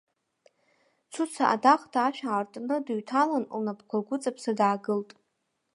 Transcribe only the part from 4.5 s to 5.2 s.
даагылт.